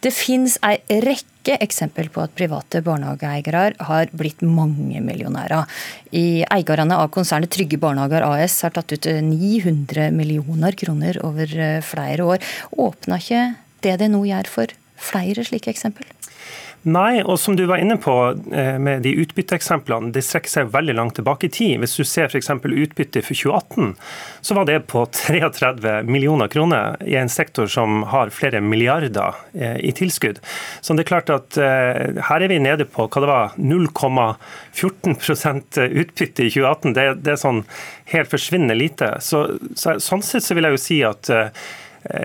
Det 0.05 0.13
finnes 0.15 0.59
ei 0.67 0.77
rekke 1.05 1.57
eksempel 1.65 2.11
på 2.13 2.21
at 2.21 2.35
private 2.37 2.83
barnehageeiere 2.85 3.71
har 3.89 4.13
blitt 4.13 4.45
mange 4.45 5.01
millionærer. 5.05 5.65
I 6.13 6.45
Eierne 6.45 6.99
av 6.99 7.09
konsernet 7.15 7.53
Trygge 7.55 7.81
Barnehager 7.81 8.27
AS 8.27 8.61
har 8.67 8.75
tatt 8.77 8.93
ut 8.93 9.09
900 9.09 10.11
millioner 10.13 10.77
kroner 10.77 11.17
over 11.25 11.57
flere 11.87 12.29
år. 12.35 12.45
Åpna 12.77 13.23
ikke 13.23 13.47
det 13.87 13.97
det 14.03 14.11
nå 14.13 14.21
gjør 14.29 14.53
for 14.53 14.77
flere 14.99 15.47
slike 15.47 15.73
eksempel? 15.73 16.07
Nei, 16.87 17.25
og 17.27 17.41
som 17.43 17.57
du 17.59 17.65
var 17.67 17.81
inne 17.83 17.97
på 17.99 18.13
eh, 18.55 18.77
med 18.79 19.03
de 19.03 19.11
utbytteeksemplene, 19.19 20.13
det 20.15 20.23
strekker 20.23 20.53
seg 20.53 20.69
veldig 20.71 20.95
langt 20.95 21.17
tilbake 21.19 21.49
i 21.49 21.53
tid. 21.53 21.81
Hvis 21.83 21.97
du 21.99 22.05
ser 22.07 22.31
f.eks. 22.31 22.53
utbytte 22.55 23.19
for 23.27 23.35
2018, 23.35 23.97
så 24.47 24.55
var 24.55 24.65
det 24.69 24.87
på 24.91 25.03
33 25.19 26.03
millioner 26.07 26.49
kroner 26.53 26.97
i 27.03 27.17
en 27.19 27.33
sektor 27.33 27.67
som 27.67 28.03
har 28.13 28.31
flere 28.35 28.61
milliarder 28.63 29.35
eh, 29.59 29.79
i 29.91 29.93
tilskudd. 29.97 30.39
Så 30.81 30.95
det 30.95 31.03
er 31.05 31.11
klart 31.11 31.31
at 31.35 31.59
eh, 31.59 32.23
her 32.31 32.41
er 32.47 32.51
vi 32.55 32.59
nede 32.63 32.85
på 32.87 33.09
hva 33.09 33.21
det 33.25 33.33
var, 33.33 33.47
0,14% 33.59 35.83
utbytte 35.89 36.43
i 36.47 36.51
2018. 36.55 36.95
Det, 36.95 37.15
det, 37.25 37.33
er 37.35 37.43
sånn 37.43 37.65
helt 38.15 38.31
forsvinnende 38.31 38.79
lite. 38.79 39.19
Så, 39.25 39.59
så, 39.75 39.99
sånn 39.99 40.23
sett 40.23 40.47
så 40.47 40.55
vil 40.55 40.71
jeg 40.71 40.79
jo 40.79 40.87
si 40.87 41.03
at 41.11 41.27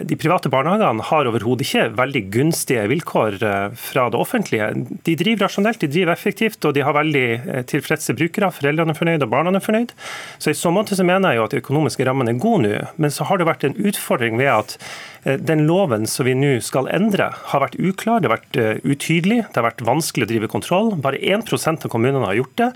de 0.05 0.15
private 0.19 0.49
barnehagene 0.53 1.03
har 1.09 1.27
overhodet 1.27 1.65
ikke 1.65 1.87
veldig 1.97 2.21
gunstige 2.33 2.83
vilkår 2.91 3.37
eh, 3.41 3.77
fra 3.79 4.05
det 4.13 4.19
offentlige. 4.21 4.69
De 5.07 5.15
driver 5.19 5.47
rasjonelt, 5.47 5.81
de 5.81 5.89
driver 5.91 6.13
effektivt, 6.13 6.59
og 6.65 6.75
de 6.77 6.83
har 6.85 6.95
veldig 6.95 7.25
eh, 7.33 7.63
tilfredse 7.69 8.15
brukere. 8.17 8.51
Foreldrene 8.53 8.93
er 8.93 8.99
fornøyd, 8.99 9.25
og 9.25 9.33
barna 9.33 9.55
er 9.57 9.65
fornøyd. 9.65 9.95
Så 10.37 10.53
I 10.53 10.59
så 10.59 10.71
måte 10.73 10.97
så 10.97 11.07
mener 11.07 11.33
jeg 11.33 11.41
jo 11.41 11.47
at 11.47 11.55
de 11.55 11.63
økonomiske 11.63 12.07
rammene 12.07 12.35
er 12.35 12.43
gode 12.43 12.67
nå, 12.67 12.83
men 13.01 13.13
så 13.13 13.27
har 13.29 13.41
det 13.41 13.49
vært 13.49 13.65
en 13.67 13.77
utfordring 13.79 14.37
ved 14.39 14.51
at 14.53 14.77
den 15.23 15.65
loven 15.69 16.07
som 16.09 16.27
vi 16.27 16.35
nå 16.35 16.57
skal 16.65 16.89
endre, 16.91 17.29
har 17.51 17.63
vært 17.63 17.77
uklar, 17.79 18.19
det 18.19 18.29
har 18.29 18.37
vært 18.37 18.83
utydelig, 18.83 19.41
det 19.47 19.59
har 19.59 19.69
vært 19.69 19.83
vanskelig 19.87 20.27
å 20.27 20.31
drive 20.33 20.51
kontroll. 20.51 20.93
Bare 21.03 21.21
1% 21.21 21.87
av 21.87 21.91
kommunene 21.93 22.27
har 22.27 22.39
gjort 22.41 22.57
det. 22.59 22.71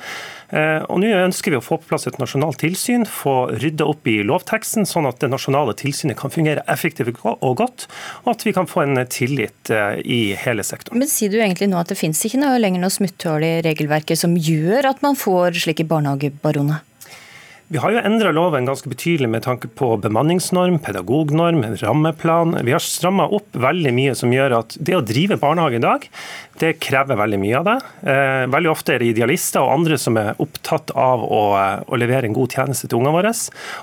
Eh, 0.56 0.80
og 0.88 1.01
Nå 1.01 1.10
ønsker 1.12 1.51
vi 1.51 1.60
å 1.60 1.63
få 1.63 1.80
på 1.82 1.89
plass 1.89 2.08
et 2.08 2.20
nasjonalt 2.22 2.62
tilsyn, 2.62 3.04
få 3.10 3.50
rydda 3.60 3.88
opp 3.92 4.08
i 4.08 4.22
lovteksten, 4.27 4.88
sånn 4.88 5.10
at 5.10 5.20
det 5.24 5.32
nasjonale 5.34 5.75
tilsynet 5.77 6.18
kan 6.20 6.32
fungere 6.34 6.63
effektivt 6.72 7.20
og 7.27 7.58
godt, 7.60 7.88
og 8.24 8.34
at 8.36 8.48
vi 8.48 8.56
kan 8.56 8.70
få 8.70 8.86
en 8.86 9.01
tillit 9.12 9.72
eh, 9.74 10.00
i 10.04 10.22
hele 10.39 10.63
sektoren. 10.68 11.01
Men 11.01 11.12
Sier 11.12 11.34
du 11.34 11.39
egentlig 11.42 11.70
nå 11.72 11.80
at 11.82 11.92
det 11.92 12.00
finnes 12.00 12.24
ikke 12.27 12.39
noe 12.39 12.60
lenger 12.62 12.84
noe 12.84 12.94
smutthull 12.94 13.44
i 13.44 13.56
regelverket 13.66 14.20
som 14.20 14.36
gjør 14.38 14.92
at 14.94 15.04
man 15.04 15.20
får 15.20 15.60
slike 15.66 15.88
barnehagebaroner? 15.89 16.87
Vi 17.67 17.81
har 17.83 17.91
jo 17.91 18.00
endra 18.00 18.29
loven 18.31 18.63
ganske 18.63 18.88
betydelig 18.88 19.27
med 19.27 19.43
tanke 19.43 19.67
på 19.67 19.89
bemanningsnorm, 20.00 20.77
pedagognorm, 20.79 21.65
rammeplan. 21.81 22.53
Vi 22.63 22.71
har 22.71 22.79
stramma 22.79 23.25
opp 23.36 23.57
veldig 23.59 23.91
mye 23.91 24.13
som 24.15 24.31
gjør 24.31 24.55
at 24.62 24.77
det 24.79 24.95
å 24.95 25.01
drive 25.03 25.36
barnehage 25.41 25.75
i 25.75 25.83
dag, 25.83 26.05
det 26.63 26.77
krever 26.79 27.19
veldig 27.19 27.41
mye 27.41 27.57
av 27.59 27.67
det. 27.67 27.75
Eh, 28.07 28.45
veldig 28.53 28.71
ofte 28.71 28.95
er 28.95 29.03
det 29.03 29.12
idealister 29.12 29.67
og 29.67 29.74
andre 29.74 30.00
som 30.00 30.15
er 30.15 30.39
opptatt 30.39 30.95
av 30.95 31.27
å, 31.27 31.43
eh, 31.59 31.83
å 31.91 32.00
levere 32.00 32.31
en 32.31 32.39
god 32.39 32.55
tjeneste 32.55 32.88
til 32.88 33.01
ungene 33.01 33.17
våre. 33.17 33.36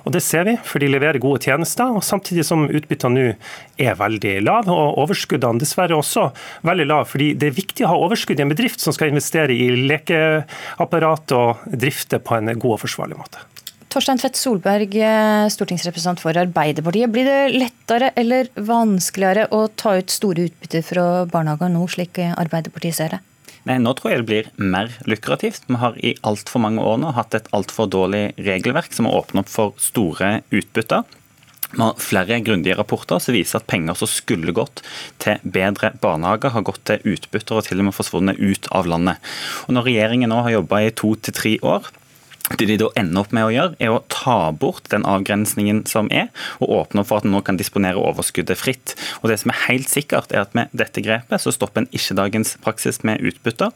Og 0.09 0.17
det 0.17 0.25
ser 0.25 0.49
vi, 0.49 0.57
for 0.65 0.81
de 0.81 0.89
leverer 0.89 1.21
gode 1.21 1.45
tjenester, 1.45 1.85
og 1.85 2.01
samtidig 2.01 2.49
som 2.49 2.65
utbyttene 2.65 3.15
nå 3.21 3.37
er 3.77 4.01
veldig 4.01 4.41
lave, 4.49 4.73
og 4.73 4.97
overskuddene 5.05 5.61
dessverre 5.61 6.01
også 6.01 6.31
veldig 6.65 6.89
lave. 6.89 7.05
fordi 7.05 7.35
det 7.37 7.53
er 7.53 7.61
viktig 7.61 7.85
å 7.85 7.93
ha 7.93 8.01
overskudd 8.09 8.41
i 8.41 8.43
en 8.49 8.49
bedrift 8.49 8.81
som 8.81 8.95
skal 8.95 9.13
investere 9.13 9.53
i 9.53 9.69
lekeapparat 9.77 11.33
og 11.37 11.59
drifte 11.69 12.19
på 12.19 12.39
en 12.39 12.59
god 12.59 12.73
og 12.73 12.81
forsvarlig 12.81 13.19
måte. 13.19 13.45
Torstein 13.95 14.19
Tvedt 14.19 14.35
Solberg, 14.35 14.97
eh, 14.99 15.47
stortingsrepresentant 15.55 16.19
for 16.19 16.35
Arbeiderpartiet. 16.35 17.13
Blir 17.15 17.29
det 17.29 17.55
lettere 17.55 18.11
eller 18.19 18.49
vanskeligere 18.59 19.47
å 19.55 19.69
ta 19.71 19.95
ut 20.01 20.11
store 20.11 20.49
utbytter 20.49 20.83
fra 20.83 21.05
barnehager 21.31 21.71
nå, 21.71 21.87
slik 21.87 22.19
Arbeiderpartiet 22.19 22.99
ser 22.99 23.15
det? 23.15 23.21
Nei, 23.65 23.79
Nå 23.79 23.95
tror 23.95 24.11
jeg 24.11 24.25
det 24.25 24.27
blir 24.27 24.51
mer 24.59 24.91
lukrativt. 25.07 25.63
Vi 25.71 25.79
har 25.79 25.95
i 26.03 26.17
altfor 26.27 26.61
mange 26.67 26.83
år 26.83 26.99
nå 26.99 27.15
hatt 27.15 27.39
et 27.39 27.47
altfor 27.55 27.87
dårlig 27.87 28.35
regelverk 28.35 28.91
som 28.93 29.07
har 29.07 29.23
åpnet 29.23 29.47
opp 29.47 29.53
for 29.55 29.79
store 29.79 30.43
utbytter. 30.51 31.07
Vi 31.71 31.81
har 31.81 31.95
flere 32.03 32.43
grundige 32.43 32.77
rapporter 32.77 33.23
som 33.23 33.35
viser 33.35 33.63
at 33.63 33.71
penger 33.71 33.95
som 33.95 34.11
skulle 34.11 34.53
gått 34.53 34.83
til 35.23 35.39
bedre 35.43 35.95
barnehager, 36.03 36.51
har 36.51 36.67
gått 36.67 36.83
til 36.91 37.15
utbytter 37.15 37.63
og 37.63 37.69
til 37.69 37.79
og 37.79 37.89
med 37.89 37.97
forsvunnet 37.97 38.43
ut 38.43 38.69
av 38.75 38.91
landet. 38.91 39.23
Og 39.69 39.79
Når 39.79 39.87
regjeringen 39.87 40.35
nå 40.35 40.43
har 40.43 40.59
jobba 40.59 40.83
i 40.83 40.91
to 40.91 41.15
til 41.15 41.35
tre 41.35 41.61
år, 41.63 41.95
det 42.53 42.67
de 42.69 42.77
da 42.77 42.91
ender 43.01 43.25
opp 43.25 43.33
med 43.33 43.47
å 43.47 43.53
gjøre, 43.53 43.77
er 43.81 43.95
å 43.95 44.03
ta 44.13 44.53
bort 44.53 44.91
den 44.93 45.07
avgrensningen 45.09 45.85
som 45.89 46.11
er, 46.13 46.29
og 46.61 46.75
åpne 46.77 47.03
opp 47.03 47.09
for 47.09 47.23
at 47.23 47.29
en 47.29 47.33
nå 47.35 47.41
kan 47.47 47.57
disponere 47.61 48.01
overskuddet 48.01 48.61
fritt. 48.61 48.95
Og 49.23 49.31
Det 49.33 49.41
som 49.41 49.55
er 49.55 49.65
helt 49.69 49.89
sikkert, 49.89 50.33
er 50.33 50.45
at 50.45 50.55
med 50.55 50.69
dette 50.77 51.01
grepet 51.05 51.41
så 51.41 51.55
stopper 51.55 51.85
en 51.85 51.93
ikke 51.93 52.19
dagens 52.21 52.57
praksis 52.65 53.01
med 53.03 53.25
utbytter. 53.25 53.73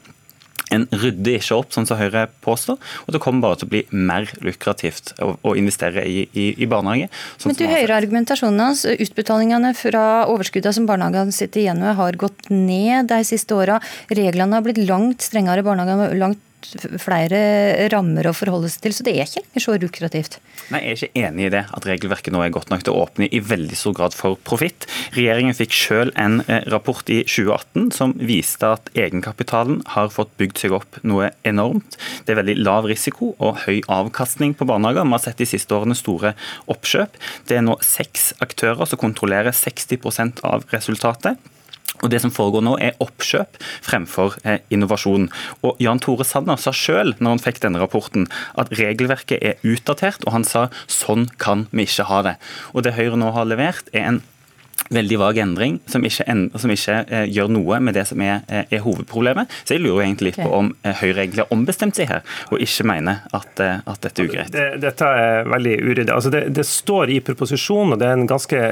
En 0.74 0.84
rydder 0.92 1.38
ikke 1.38 1.56
opp, 1.56 1.70
sånn 1.72 1.86
som 1.88 1.96
Høyre 1.96 2.26
påstår, 2.44 2.76
og 3.06 3.14
det 3.14 3.20
kommer 3.24 3.46
bare 3.46 3.56
til 3.60 3.68
å 3.68 3.72
bli 3.72 3.80
mer 3.88 4.28
lukrativt 4.44 5.14
å, 5.24 5.54
investere 5.56 6.04
i, 6.04 6.26
i, 6.36 6.50
i 6.60 6.68
barnehage. 6.68 7.08
Sånn 7.40 7.54
Men 7.54 7.60
du 7.60 7.64
hører 7.70 7.94
argumentasjonen 7.96 8.60
hans. 8.66 8.84
Utbetalingene 8.84 9.72
fra 9.78 10.02
overskuddet 10.28 10.76
som 10.76 10.88
barnehagene 10.88 11.32
sitter 11.32 11.64
igjen 11.64 11.80
med, 11.80 11.96
har 11.96 12.20
gått 12.20 12.50
ned 12.52 13.08
de 13.08 13.22
siste 13.24 13.56
åra. 13.56 13.78
Reglene 14.12 14.58
har 14.58 14.66
blitt 14.66 14.82
langt 14.84 15.24
strengere, 15.24 15.64
barnehagene 15.64 16.12
langt 16.20 16.44
flere 17.00 17.88
rammer 17.92 18.28
å 18.28 18.34
forholde 18.36 18.70
seg 18.72 18.84
til, 18.84 18.94
så 18.96 19.06
det 19.06 19.14
er 19.14 19.26
ikke 19.26 19.42
lenger 19.44 19.64
så 19.64 19.76
lukrativt. 19.80 20.38
Nei, 20.72 20.80
Jeg 20.84 20.90
er 20.90 20.98
ikke 20.98 21.26
enig 21.26 21.46
i 21.46 21.52
det, 21.54 21.64
at 21.72 21.86
regelverket 21.88 22.34
nå 22.34 22.42
er 22.44 22.52
godt 22.54 22.70
nok 22.72 22.84
til 22.84 22.94
å 22.94 23.04
åpne 23.06 23.28
i 23.32 23.40
veldig 23.40 23.78
stor 23.78 23.94
grad 23.96 24.16
for 24.16 24.38
profitt. 24.48 24.86
Regjeringen 25.16 25.56
fikk 25.56 25.74
selv 25.76 26.16
en 26.20 26.42
eh, 26.46 26.64
rapport 26.72 27.08
i 27.12 27.22
2018 27.24 27.90
som 27.96 28.14
viste 28.18 28.68
at 28.68 28.90
egenkapitalen 28.98 29.82
har 29.94 30.12
fått 30.14 30.34
bygd 30.40 30.64
seg 30.64 30.76
opp 30.76 31.00
noe 31.02 31.30
enormt. 31.48 31.98
Det 32.24 32.34
er 32.34 32.42
veldig 32.42 32.58
lav 32.60 32.88
risiko 32.90 33.34
og 33.38 33.62
høy 33.66 33.80
avkastning 33.86 34.56
på 34.58 34.68
barnehager. 34.68 35.06
Vi 35.08 35.16
har 35.16 35.24
sett 35.24 35.40
de 35.40 35.48
siste 35.48 35.76
årene 35.76 35.96
store 35.98 36.34
oppkjøp. 36.68 37.20
Det 37.48 37.58
er 37.58 37.64
nå 37.64 37.78
seks 37.84 38.32
aktører 38.44 38.88
som 38.88 39.00
kontrollerer 39.00 39.56
60% 39.56 40.44
av 40.46 40.66
resultatet. 40.74 41.38
Og 42.02 42.10
Det 42.12 42.20
som 42.22 42.32
foregår 42.34 42.62
nå, 42.64 42.76
er 42.78 42.98
oppkjøp 43.02 43.58
fremfor 43.86 44.38
eh, 44.44 44.60
innovasjon. 44.70 45.28
Og 45.66 45.80
Jan 45.82 46.00
Tore 46.02 46.26
Sanner 46.28 46.60
sa 46.60 46.72
selv 46.74 47.18
når 47.18 47.36
han 47.36 47.44
fikk 47.44 47.62
denne 47.64 47.82
rapporten, 47.82 48.28
at 48.60 48.70
regelverket 48.78 49.42
er 49.42 49.58
utdatert, 49.66 50.26
og 50.26 50.36
han 50.36 50.46
sa 50.46 50.68
sånn 50.86 51.28
kan 51.42 51.66
vi 51.72 51.88
ikke 51.88 52.08
ha 52.10 52.22
det. 52.26 52.36
Og 52.74 52.86
Det 52.86 52.94
Høyre 52.98 53.18
nå 53.18 53.32
har 53.34 53.48
levert, 53.48 53.90
er 53.92 54.12
en 54.12 54.22
veldig 54.94 55.18
vag 55.20 55.40
endring 55.42 55.78
som 55.90 56.04
ikke, 56.04 56.24
som 56.58 56.72
ikke 56.72 56.96
eh, 57.06 57.26
gjør 57.32 57.50
noe 57.52 57.80
med 57.84 57.96
det 57.98 58.06
som 58.08 58.22
er, 58.24 58.42
eh, 58.48 58.64
er, 58.70 58.82
hovedproblemet. 58.84 59.50
Så 59.64 59.76
jeg 59.76 59.84
lurer 59.84 60.06
egentlig 60.06 60.32
litt 60.32 60.40
på 60.40 60.48
om 60.60 60.70
eh, 60.82 60.96
Høyre 60.98 61.24
egentlig 61.24 61.44
har 61.44 61.54
ombestemt 61.54 61.98
seg 61.98 62.10
her, 62.12 62.24
og 62.52 62.62
ikke 62.64 62.86
mener 62.88 63.22
at, 63.36 63.62
eh, 63.64 63.82
at 63.84 64.02
dette 64.04 64.22
er 64.22 64.30
ugreit. 64.30 64.52
Det, 64.54 64.66
dette 64.82 65.10
er 65.22 65.48
veldig 65.48 65.76
uryddig. 65.84 66.08
Altså 66.14 66.32
det, 66.34 66.44
det, 66.56 66.66
står 66.68 67.12
i 67.12 67.20
proposisjonen, 67.24 67.94
og 67.94 68.00
det 68.00 68.08
er 68.08 68.16
en 68.16 68.28
ganske 68.28 68.62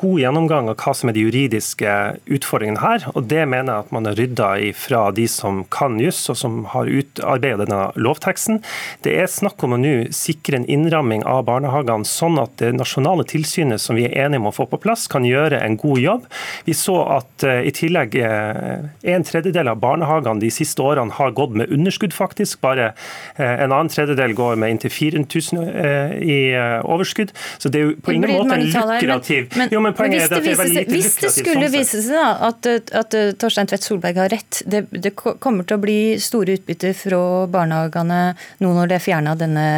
god 0.00 0.20
gjennomgang 0.22 0.70
av 0.72 0.78
hva 0.78 0.94
som 0.96 1.10
er 1.10 1.16
de 1.16 1.24
juridiske 1.26 1.96
utfordringene 2.38 2.82
her. 2.82 3.08
og 3.14 3.28
Det 3.30 3.44
mener 3.48 3.72
jeg 3.72 3.86
at 3.86 3.94
man 3.94 4.08
har 4.08 4.18
rydda 4.18 4.50
fra 4.78 5.02
de 5.14 5.26
som 5.30 5.62
kan 5.72 5.98
juss, 6.02 6.20
og 6.32 6.38
som 6.40 6.60
har 6.72 6.90
utarbeidet 6.90 7.66
denne 7.66 7.88
lovteksten. 7.98 8.62
Det 9.04 9.14
er 9.18 9.30
snakk 9.30 9.62
om 9.66 9.76
å 9.76 9.80
nå 9.80 9.94
sikre 10.14 10.60
en 10.60 10.68
innramming 10.70 11.24
av 11.28 11.44
barnehagene, 11.48 12.06
sånn 12.08 12.38
at 12.42 12.56
det 12.62 12.72
nasjonale 12.76 13.26
tilsynet 13.28 13.82
som 13.82 13.98
vi 13.98 14.06
er 14.08 14.16
enige 14.24 14.42
om 14.42 14.50
å 14.50 14.54
få 14.54 14.68
på 14.70 14.80
plass, 14.82 15.06
kan 15.10 15.26
gjøre 15.28 15.60
en 15.64 15.76
god 15.80 16.00
jobb. 16.02 16.26
Vi 16.66 16.74
så 16.76 16.96
at 17.18 17.46
uh, 17.46 17.60
i 17.66 17.72
tillegg 17.74 18.16
uh, 18.22 18.88
en 19.14 19.26
tredjedel 19.26 19.70
av 19.70 19.80
barnehagene 19.82 20.42
de 20.42 20.50
siste 20.52 20.82
årene 20.84 21.14
har 21.18 21.34
gått 21.36 21.56
med 21.58 21.72
underskudd, 21.74 22.14
faktisk. 22.16 22.60
Bare 22.64 22.92
uh, 22.92 23.44
en 23.44 23.70
annen 23.70 23.92
tredjedel 23.92 24.34
går 24.38 24.58
med 24.60 24.76
inntil 24.76 24.92
4000 24.94 25.64
i 26.18 26.38
overskudd. 26.86 27.32
Så 27.60 27.70
det 27.72 27.80
er 27.80 27.86
jo 27.88 27.94
på 28.04 28.14
ingen 28.14 28.32
måte 28.32 28.56
en 28.56 28.64
lukrativ 28.66 29.54
men, 29.58 29.70
jo, 29.72 29.80
men 29.84 29.94
poenget 29.96 30.24
er 30.24 30.38
at 30.38 30.44
det 30.44 30.52
er 30.52 30.58
veldig 30.58 30.82
lite 30.84 30.94
Hvis 30.94 31.16
det 31.22 31.30
skulle 31.34 31.68
vise 31.72 32.00
seg 32.04 32.16
da, 32.18 32.48
at, 32.48 32.68
at 33.00 33.16
Torstein 33.40 33.70
Tvedt 33.70 33.86
Solberg 33.86 34.20
har 34.20 34.32
rett, 34.32 34.62
det, 34.66 34.84
det, 34.92 35.12
kommer 35.16 35.66
til 35.68 35.78
å 35.78 35.82
bli 35.82 35.98
store 36.22 36.58
utbytter 36.58 36.94
fra 36.96 37.20
barnehagene 37.52 38.20
nå 38.64 38.72
når 38.78 38.90
det 38.90 38.98
er 38.98 39.04
fjerna 39.04 39.36
denne, 39.38 39.68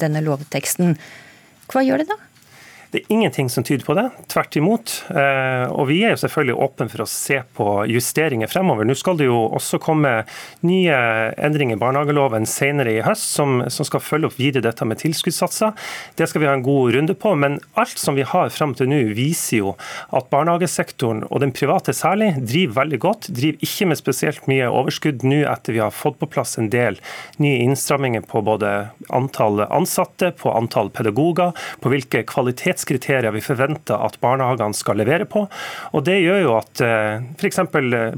denne 0.00 0.22
lovteksten. 0.24 0.96
Hva 1.72 1.84
gjør 1.86 2.02
det 2.02 2.10
da? 2.12 2.18
Det 2.92 3.00
er 3.00 3.12
ingenting 3.14 3.48
som 3.48 3.64
tyder 3.64 3.86
på 3.86 3.94
det, 3.96 4.02
tvert 4.28 4.56
imot. 4.60 4.90
Eh, 5.08 5.70
og 5.72 5.86
vi 5.88 6.02
er 6.04 6.12
jo 6.12 6.18
selvfølgelig 6.20 6.56
åpne 6.60 6.86
for 6.92 7.04
å 7.04 7.08
se 7.08 7.38
på 7.56 7.68
justeringer 7.88 8.50
fremover. 8.52 8.84
Nå 8.84 8.92
skal 9.00 9.16
det 9.16 9.30
jo 9.30 9.38
også 9.56 9.78
komme 9.80 10.10
nye 10.68 10.98
endringer 11.40 11.78
i 11.78 11.80
barnehageloven 11.80 12.44
senere 12.44 12.92
i 12.92 13.04
høst, 13.06 13.30
som, 13.38 13.62
som 13.72 13.88
skal 13.88 14.02
følge 14.04 14.28
opp 14.28 14.36
videre 14.36 14.66
dette 14.66 14.84
med 14.84 15.00
tilskuddssatser. 15.00 15.72
Det 16.20 16.28
skal 16.28 16.44
vi 16.44 16.50
ha 16.50 16.52
en 16.58 16.66
god 16.66 16.92
runde 16.98 17.16
på. 17.16 17.32
Men 17.32 17.56
alt 17.80 17.96
som 17.96 18.18
vi 18.18 18.26
har 18.28 18.52
frem 18.52 18.76
til 18.76 18.92
nå, 18.92 19.00
viser 19.16 19.62
jo 19.62 19.72
at 20.12 20.28
barnehagesektoren, 20.28 21.24
og 21.30 21.40
den 21.46 21.56
private 21.56 21.96
særlig, 21.96 22.34
driver 22.44 22.82
veldig 22.82 23.00
godt. 23.06 23.30
Driver 23.32 23.64
ikke 23.70 23.88
med 23.88 24.02
spesielt 24.02 24.52
mye 24.52 24.68
overskudd 24.68 25.24
nå 25.24 25.40
etter 25.48 25.78
vi 25.78 25.80
har 25.80 25.96
fått 25.96 26.20
på 26.20 26.28
plass 26.36 26.58
en 26.60 26.68
del 26.68 27.00
nye 27.40 27.64
innstramminger 27.64 28.28
på 28.28 28.44
både 28.44 28.76
antall 29.16 29.64
ansatte, 29.70 30.34
på 30.36 30.52
antall 30.52 30.92
pedagoger, 30.92 31.56
på 31.80 31.96
hvilke 31.96 32.26
kvalitets 32.28 32.81
kvalitetskriterier 32.82 33.32
vi 33.32 33.40
forventer 33.42 33.98
at 33.98 34.18
barnehagene 34.20 34.74
skal 34.74 34.98
levere 34.98 35.24
på. 35.24 35.46
Og 35.92 36.04
Det 36.04 36.18
gjør 36.20 36.40
jo 36.42 36.54
at 36.58 36.82
f.eks. 37.38 37.60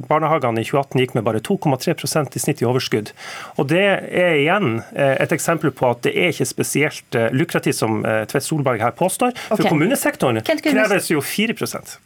barnehagene 0.08 0.60
i 0.60 0.64
2018 0.64 1.00
gikk 1.00 1.14
med 1.14 1.24
bare 1.24 1.40
2,3% 1.40 2.36
i 2.36 2.42
snitt 2.42 2.62
i 2.62 2.68
overskudd. 2.68 3.12
Og 3.58 3.68
Det 3.68 3.84
er 3.84 4.38
igjen 4.40 4.82
et 4.94 5.32
eksempel 5.32 5.72
på 5.72 5.90
at 5.90 6.02
det 6.04 6.14
er 6.14 6.32
ikke 6.32 6.46
spesielt 6.46 7.18
lukrativt, 7.32 7.76
som 7.76 8.02
Tvedt 8.02 8.44
Solberg 8.44 8.80
her 8.80 8.94
påstår. 8.94 9.34
For 9.48 9.58
okay. 9.58 9.70
kommunesektoren 9.72 10.40
kreves 10.44 11.10
jo 11.10 11.20
4 11.20 11.54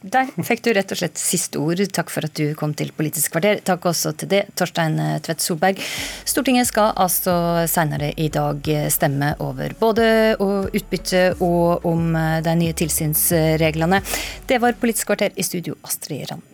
Der 0.01 0.29
fikk 0.43 0.63
du 0.63 0.71
rett 0.73 0.91
og 0.91 0.99
slett 0.99 1.19
siste 1.19 1.59
ord. 1.59 1.81
Takk 1.93 2.09
for 2.09 2.25
at 2.25 2.35
du 2.35 2.53
kom 2.55 2.73
til 2.73 2.91
Politisk 2.95 3.31
kvarter. 3.35 3.61
Takk 3.63 3.85
også 3.85 4.13
til 4.17 4.29
det, 4.31 4.43
Torstein 4.57 4.97
Tvedt 5.23 5.43
Solberg. 5.43 5.79
Stortinget 6.27 6.67
skal 6.67 6.93
altså 6.97 7.65
senere 7.69 8.11
i 8.17 8.29
dag 8.33 8.65
stemme 8.91 9.33
over 9.43 9.75
både 9.79 10.35
utbytte 10.39 11.23
og 11.43 11.85
om 11.87 12.15
de 12.49 12.59
nye 12.59 12.75
tilsynsreglene. 12.77 14.01
Det 14.49 14.61
var 14.61 14.77
Politisk 14.79 15.11
kvarter 15.11 15.35
i 15.35 15.45
studio, 15.45 15.77
Astrid 15.85 16.29
Randen. 16.31 16.48